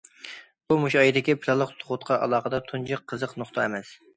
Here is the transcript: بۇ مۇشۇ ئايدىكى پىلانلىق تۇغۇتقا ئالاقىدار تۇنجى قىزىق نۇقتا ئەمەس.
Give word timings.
بۇ 0.71 0.77
مۇشۇ 0.83 0.99
ئايدىكى 1.01 1.35
پىلانلىق 1.43 1.75
تۇغۇتقا 1.83 2.17
ئالاقىدار 2.29 2.67
تۇنجى 2.73 3.01
قىزىق 3.13 3.41
نۇقتا 3.43 3.67
ئەمەس. 3.67 3.95